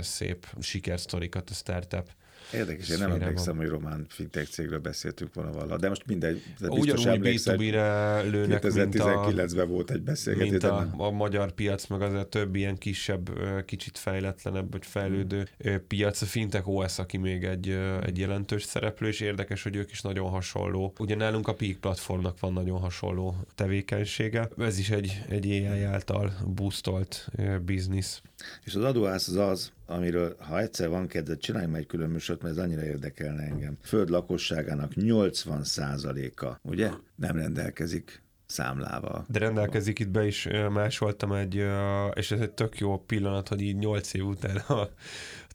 szép 0.00 0.46
sikersztorikat 0.60 1.50
a 1.50 1.54
startup 1.54 2.10
Érdekes, 2.52 2.88
én 2.88 2.98
nem 2.98 3.10
emlékszem, 3.10 3.56
hogy 3.56 3.68
román 3.68 4.06
fintech 4.08 4.50
cégről 4.50 4.78
beszéltünk 4.78 5.34
volna 5.34 5.52
vala, 5.52 5.76
de 5.76 5.88
most 5.88 6.06
mindegy. 6.06 6.42
De 6.58 6.68
Ugyanúgy 6.68 7.20
B2B-re 7.22 8.20
lőnek, 8.22 8.62
2019-ben 8.66 9.68
volt 9.68 9.90
egy 9.90 10.02
beszélgetés. 10.02 10.50
Mint 10.50 10.64
a, 10.64 10.88
a 10.96 11.10
magyar 11.10 11.52
piac, 11.52 11.86
meg 11.86 12.02
az 12.02 12.12
a 12.12 12.28
több 12.28 12.54
ilyen 12.54 12.78
kisebb, 12.78 13.30
kicsit 13.64 13.98
fejletlenebb, 13.98 14.72
vagy 14.72 14.86
fejlődő 14.86 15.48
piac. 15.86 16.22
A 16.22 16.26
fintech 16.26 16.68
OS, 16.68 16.98
aki 16.98 17.16
még 17.16 17.44
egy, 17.44 17.78
egy 18.02 18.18
jelentős 18.18 18.62
szereplő, 18.62 19.08
és 19.08 19.20
érdekes, 19.20 19.62
hogy 19.62 19.76
ők 19.76 19.90
is 19.90 20.00
nagyon 20.00 20.30
hasonló. 20.30 20.92
Ugye 20.98 21.14
nálunk 21.14 21.48
a 21.48 21.54
Peak 21.54 21.76
platformnak 21.76 22.40
van 22.40 22.52
nagyon 22.52 22.78
hasonló 22.80 23.36
tevékenysége. 23.54 24.48
Ez 24.58 24.78
is 24.78 24.90
egy, 24.90 25.22
egy 25.28 25.46
AI 25.46 25.82
által 25.82 26.32
boostolt 26.46 27.28
biznisz. 27.64 28.22
És 28.64 28.74
az 28.74 28.82
adóász 28.82 29.28
az 29.28 29.36
az, 29.36 29.72
amiről 29.86 30.36
ha 30.38 30.60
egyszer 30.60 30.88
van 30.88 31.06
kedved, 31.06 31.38
csinálj 31.38 31.66
meg 31.66 31.80
egy 31.80 31.86
külön 31.86 32.10
műsort, 32.10 32.42
mert 32.42 32.56
ez 32.56 32.64
annyira 32.64 32.84
érdekelne 32.84 33.42
engem. 33.42 33.76
Föld 33.82 34.08
lakosságának 34.08 34.92
80%-a, 34.94 36.58
ugye, 36.62 36.90
nem 37.14 37.36
rendelkezik 37.36 38.22
számlával. 38.46 39.24
De 39.28 39.38
rendelkezik, 39.38 39.98
itt 39.98 40.08
be 40.08 40.26
is 40.26 40.48
másoltam 40.70 41.32
egy, 41.32 41.64
és 42.14 42.30
ez 42.30 42.40
egy 42.40 42.50
tök 42.50 42.78
jó 42.78 42.98
pillanat, 42.98 43.48
hogy 43.48 43.60
így 43.60 43.76
8 43.76 44.14
év 44.14 44.26
után 44.26 44.56
a 44.56 44.88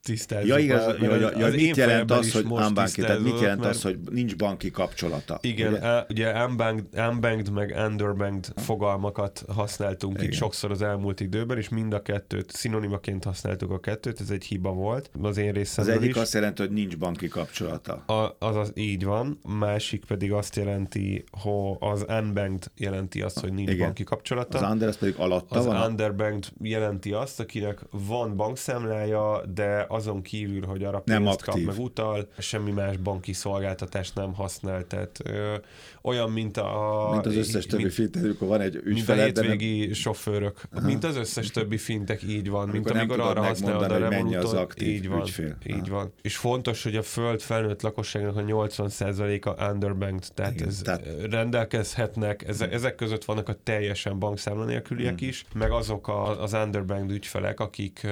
tisztázzuk. 0.03 0.47
Ja, 0.47 0.57
igaz, 0.57 0.85
a, 0.85 0.95
ja, 1.01 1.15
ja, 1.15 1.31
ja, 1.37 1.45
az 1.45 1.53
mit 1.53 1.75
jelent 1.75 2.11
az, 2.11 2.31
hogy 2.31 2.45
unbanked, 2.45 3.05
tehát 3.05 3.19
mit 3.21 3.39
jelent 3.39 3.59
mert... 3.59 3.75
az, 3.75 3.81
hogy 3.81 3.99
nincs 4.11 4.35
banki 4.35 4.71
kapcsolata? 4.71 5.37
Igen, 5.41 5.73
ugye, 5.73 5.87
a, 5.87 6.05
ugye 6.09 6.45
unbanked, 6.45 6.85
unbanked 7.09 7.51
meg 7.51 7.75
underbanked 7.87 8.53
fogalmakat 8.55 9.43
használtunk 9.47 10.13
Igen. 10.17 10.25
itt 10.25 10.33
sokszor 10.33 10.71
az 10.71 10.81
elmúlt 10.81 11.19
időben, 11.19 11.57
és 11.57 11.69
mind 11.69 11.93
a 11.93 12.01
kettőt, 12.01 12.51
szinonimaként 12.51 13.23
használtuk 13.23 13.71
a 13.71 13.79
kettőt, 13.79 14.19
ez 14.21 14.29
egy 14.29 14.43
hiba 14.43 14.71
volt 14.71 15.09
az 15.21 15.37
én 15.37 15.51
részemről 15.51 15.95
Az 15.95 16.01
egyik 16.01 16.15
is. 16.15 16.21
azt 16.21 16.33
jelenti, 16.33 16.61
hogy 16.61 16.71
nincs 16.71 16.97
banki 16.97 17.27
kapcsolata. 17.27 17.93
A, 17.93 18.35
az, 18.39 18.55
az 18.55 18.71
így 18.75 19.03
van, 19.03 19.39
másik 19.59 20.05
pedig 20.05 20.31
azt 20.31 20.55
jelenti, 20.55 21.23
hogy 21.31 21.75
az 21.79 22.05
unbanked 22.09 22.71
jelenti 22.75 23.21
azt, 23.21 23.39
hogy 23.39 23.53
nincs 23.53 23.69
Igen. 23.69 23.85
banki 23.85 24.03
kapcsolata. 24.03 24.57
Az 24.57 24.71
under 24.71 24.87
az 24.87 24.97
pedig 24.97 25.15
alatta 25.17 25.59
az 25.59 25.65
van? 25.65 25.75
Az 25.75 25.87
underbanked 25.87 26.51
jelenti 26.61 27.11
azt, 27.11 27.39
akinek 27.39 27.79
van 27.91 28.35
bankszámlája, 28.35 29.41
de 29.53 29.85
azon 29.91 30.21
kívül, 30.21 30.65
hogy 30.65 30.83
arra 30.83 31.01
nem 31.05 31.23
pénzt 31.23 31.47
aktív. 31.47 31.65
kap 31.65 31.75
meg 31.75 31.85
utal, 31.85 32.27
semmi 32.37 32.71
más 32.71 32.97
banki 32.97 33.33
szolgáltatást 33.33 34.15
nem 34.15 34.33
használ, 34.33 34.87
tehát 34.87 35.19
ö, 35.23 35.55
olyan, 36.01 36.31
mint 36.31 36.57
a... 36.57 37.09
Mint 37.11 37.25
az 37.25 37.35
összes 37.35 37.65
többi 37.65 37.81
mint, 37.81 37.93
fintech, 37.93 38.25
amikor 38.25 38.47
van 38.47 38.61
egy 38.61 38.75
ügyfeled, 38.83 39.25
Mint 39.25 39.37
a 39.37 39.41
hétvégi 39.41 39.85
nem... 39.85 39.93
sofőrök. 39.93 40.61
Aha. 40.71 40.85
Mint 40.85 41.03
az 41.03 41.15
összes 41.15 41.51
többi 41.51 41.77
fintek, 41.77 42.23
így 42.23 42.49
van. 42.49 42.69
Amikor 42.69 42.91
mint 42.93 43.11
amikor 43.11 43.29
arra 43.29 43.43
használod 43.43 43.91
a 43.91 43.97
Revolutot, 43.97 44.43
az 44.43 44.53
aktív 44.53 44.87
így 44.87 45.07
van. 45.07 45.21
Ügyfél. 45.21 45.57
Így 45.65 45.89
Aha. 45.89 45.95
van. 45.95 46.13
És 46.21 46.37
fontos, 46.37 46.83
hogy 46.83 46.95
a 46.95 47.01
föld 47.01 47.41
felnőtt 47.41 47.81
lakosságnak 47.81 48.37
a 48.37 48.41
80%-a 48.41 49.71
underbanked, 49.71 50.33
tehát, 50.33 50.53
Igen, 50.53 50.67
ez 50.67 50.81
tehát... 50.83 51.05
rendelkezhetnek, 51.29 52.47
ezek, 52.47 52.73
ezek 52.73 52.95
között 52.95 53.25
vannak 53.25 53.49
a 53.49 53.55
teljesen 53.63 54.19
bankszámla 54.19 54.65
nélküliek 54.65 55.19
hmm. 55.19 55.27
is, 55.27 55.45
meg 55.53 55.71
azok 55.71 56.07
a, 56.07 56.41
az 56.41 56.53
underbanked 56.53 57.11
ügyfelek, 57.11 57.59
akik 57.59 58.07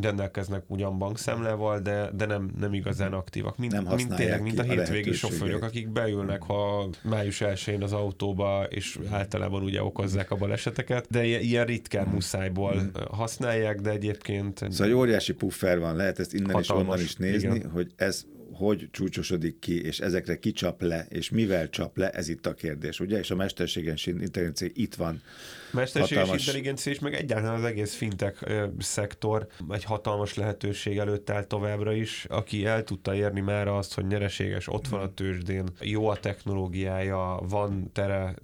rendelkeznek 0.00 0.62
ugyan 0.66 0.98
bankszámlával, 1.24 1.80
de, 1.80 2.10
de 2.16 2.26
nem, 2.26 2.50
nem 2.60 2.72
igazán 2.74 3.12
aktívak. 3.12 3.58
Mint, 3.58 3.72
nem 3.72 3.86
mint 3.96 4.14
tényleg, 4.14 4.42
mint 4.42 4.58
a, 4.58 4.62
a 4.62 4.64
hétvégi 4.64 5.12
sofőrök, 5.12 5.62
akik 5.62 5.88
beülnek, 5.88 6.42
ha 6.42 6.88
május 7.02 7.40
1 7.40 7.82
az 7.82 7.92
autóba, 7.92 8.66
és 8.68 8.98
általában 9.10 9.62
ugye 9.62 9.82
okozzák 9.82 10.30
a 10.30 10.36
baleseteket, 10.36 11.06
de 11.10 11.24
ilyen 11.24 11.64
ritkán 11.64 12.04
hmm. 12.04 12.12
muszájból 12.12 12.72
hmm. 12.72 12.90
használják, 13.10 13.80
de 13.80 13.90
egyébként... 13.90 14.58
Szóval 14.58 14.86
egy 14.86 14.92
óriási 14.92 15.32
puffer 15.32 15.78
van, 15.78 15.96
lehet 15.96 16.18
ezt 16.18 16.34
innen 16.34 16.54
hatalmas, 16.54 16.82
is 16.82 16.88
onnan 16.88 17.00
is 17.00 17.16
nézni, 17.16 17.56
igen. 17.56 17.70
hogy 17.70 17.92
ez 17.96 18.24
hogy 18.52 18.88
csúcsosodik 18.90 19.58
ki, 19.58 19.84
és 19.84 20.00
ezekre 20.00 20.38
kicsap 20.38 20.82
le, 20.82 21.06
és 21.08 21.30
mivel 21.30 21.68
csap 21.68 21.96
le, 21.96 22.10
ez 22.10 22.28
itt 22.28 22.46
a 22.46 22.54
kérdés, 22.54 23.00
ugye? 23.00 23.18
És 23.18 23.30
a 23.30 23.34
mesterséges 23.34 24.06
intelligencia 24.06 24.68
itt 24.72 24.94
van 24.94 25.22
Mesterséges 25.72 26.18
hatalmas... 26.18 26.46
intelligencia 26.46 26.92
és 26.92 26.98
meg 26.98 27.14
egyáltalán 27.14 27.54
az 27.58 27.64
egész 27.64 27.94
fintek 27.94 28.52
szektor 28.78 29.46
egy 29.70 29.84
hatalmas 29.84 30.34
lehetőség 30.34 30.98
előtt 30.98 31.30
áll 31.30 31.44
továbbra 31.44 31.92
is, 31.92 32.26
aki 32.28 32.66
el 32.66 32.84
tudta 32.84 33.14
érni 33.14 33.40
már 33.40 33.68
azt, 33.68 33.94
hogy 33.94 34.06
nyereséges, 34.06 34.68
ott 34.68 34.88
van 34.88 35.00
a 35.00 35.14
tőzsdén, 35.14 35.68
jó 35.80 36.08
a 36.08 36.16
technológiája, 36.16 37.40
van 37.48 37.90
tere 37.92 38.34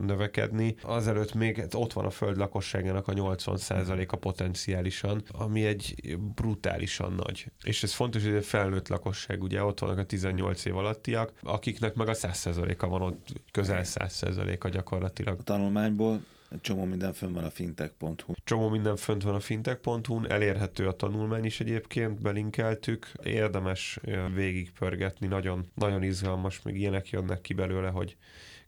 növekedni, 0.00 0.74
azelőtt 0.82 1.34
még 1.34 1.64
ott 1.72 1.92
van 1.92 2.04
a 2.04 2.10
föld 2.10 2.36
lakosságának 2.36 3.08
a 3.08 3.12
80%-a 3.12 4.16
potenciálisan, 4.16 5.22
ami 5.32 5.64
egy 5.64 6.16
brutálisan 6.34 7.12
nagy. 7.12 7.46
És 7.62 7.82
ez 7.82 7.92
fontos, 7.92 8.24
hogy 8.24 8.34
a 8.34 8.42
felnőtt 8.42 8.88
lakosság, 8.88 9.42
ugye 9.42 9.55
ott 9.64 9.78
vannak 9.78 9.98
a 9.98 10.04
18 10.04 10.64
év 10.64 10.76
alattiak, 10.76 11.32
akiknek 11.42 11.94
meg 11.94 12.08
a 12.08 12.14
100%-a 12.14 12.88
van 12.88 13.02
ott, 13.02 13.32
közel 13.50 13.82
100%-a 13.84 14.68
gyakorlatilag. 14.68 15.38
A 15.38 15.42
tanulmányból 15.42 16.20
Csomó 16.60 16.84
minden 16.84 17.12
fönn 17.12 17.32
van 17.32 17.44
a 17.44 17.50
fintech.hu. 17.50 18.32
Csomó 18.44 18.68
minden 18.68 18.96
fönt 18.96 19.22
van 19.22 19.34
a 19.34 19.40
fintech.hu-n, 19.40 20.30
elérhető 20.30 20.86
a 20.86 20.92
tanulmány 20.92 21.44
is 21.44 21.60
egyébként, 21.60 22.20
belinkeltük. 22.20 23.12
Érdemes 23.22 23.98
végigpörgetni, 24.34 25.26
nagyon, 25.26 25.66
nagyon 25.74 26.02
izgalmas, 26.02 26.62
még 26.62 26.76
ilyenek 26.76 27.10
jönnek 27.10 27.40
ki 27.40 27.54
belőle, 27.54 27.88
hogy 27.88 28.16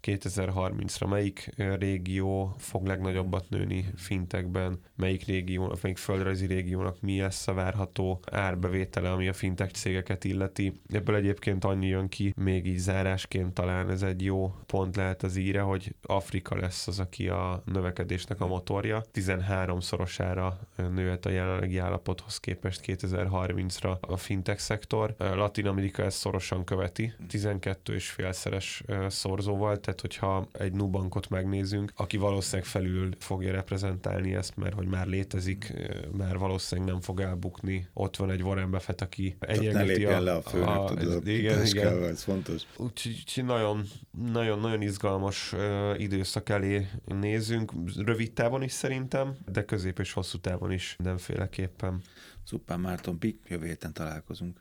2030-ra 0.03 1.09
melyik 1.09 1.51
régió 1.79 2.55
fog 2.59 2.87
legnagyobbat 2.87 3.49
nőni 3.49 3.91
fintekben, 3.97 4.81
melyik 4.97 5.25
régió, 5.25 5.77
melyik 5.83 5.99
földrajzi 5.99 6.47
régiónak 6.47 7.01
mi 7.01 7.21
lesz 7.21 7.49
a 7.49 7.55
várható 7.55 8.21
árbevétele, 8.31 9.13
ami 9.13 9.29
a 9.29 9.33
fintek 9.33 9.71
cégeket 9.71 10.25
illeti. 10.25 10.81
Ebből 10.89 11.15
egyébként 11.15 11.65
annyi 11.65 11.87
jön 11.87 12.09
ki, 12.09 12.35
még 12.37 12.67
így 12.67 12.79
zárásként 12.79 13.55
talán 13.55 13.91
ez 13.91 14.03
egy 14.03 14.25
jó 14.25 14.55
pont 14.67 14.97
lehet 14.97 15.23
az 15.23 15.37
íre, 15.37 15.61
hogy 15.61 15.95
Afrika 16.03 16.57
lesz 16.57 16.87
az, 16.87 16.99
aki 16.99 17.29
a 17.29 17.63
növekedésnek 17.65 18.41
a 18.41 18.47
motorja. 18.47 19.05
13-szorosára 19.15 20.53
nőhet 20.77 21.27
a 21.27 21.31
jelenlegi 21.31 21.79
állapothoz 21.79 22.41
képest 22.41 22.81
2030-ra 22.87 24.01
a 24.01 24.17
fintech 24.17 24.61
szektor. 24.61 25.15
Latin 25.19 25.67
Amerika 25.67 26.03
ezt 26.03 26.19
szorosan 26.19 26.65
követi, 26.65 27.13
12,5-szeres 27.31 29.11
szorzóval, 29.11 29.81
tehát 29.89 30.03
hogyha 30.03 30.49
egy 30.53 30.73
Nubankot 30.73 31.29
megnézünk, 31.29 31.93
aki 31.97 32.17
valószínűleg 32.17 32.65
felül 32.65 33.09
fogja 33.19 33.53
reprezentálni 33.53 34.35
ezt, 34.35 34.57
mert 34.57 34.75
hogy 34.75 34.87
már 34.87 35.07
létezik, 35.07 35.73
már 36.13 36.39
valószínűleg 36.39 36.91
nem 36.91 37.01
fog 37.01 37.21
elbukni. 37.21 37.89
Ott 37.93 38.17
van 38.17 38.31
egy 38.31 38.43
Warren 38.43 38.71
Buffett, 38.71 39.01
aki 39.01 39.37
egyengeti 39.41 40.05
a... 40.05 40.21
le 40.21 40.33
a 40.33 40.43
főnök, 40.43 40.69
a, 40.69 40.85
tudod, 40.85 41.27
igen, 41.27 41.67
igen. 41.67 42.03
ez 42.03 42.23
fontos. 42.23 42.63
Úgyhogy 42.77 43.45
nagyon, 43.45 43.85
nagyon, 44.33 44.61
nagyon 44.61 44.83
izgalmas 44.83 45.55
időszak 45.97 46.49
elé 46.49 46.89
nézünk, 47.05 47.73
rövid 47.97 48.33
távon 48.33 48.63
is 48.63 48.73
szerintem, 48.73 49.37
de 49.53 49.65
közép 49.65 49.99
és 49.99 50.13
hosszú 50.13 50.39
távon 50.39 50.73
is 50.73 50.95
mindenféleképpen. 50.99 52.03
Szuppán 52.45 52.81
Márton 52.81 53.19
Pik, 53.19 53.41
jövő 53.49 53.67
héten 53.67 53.93
találkozunk. 53.93 54.61